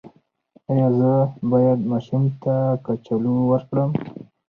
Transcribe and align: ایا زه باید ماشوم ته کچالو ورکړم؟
ایا 0.69 0.87
زه 0.99 1.13
باید 1.51 1.79
ماشوم 1.91 2.23
ته 2.41 2.53
کچالو 2.85 3.33
ورکړم؟ 3.51 3.91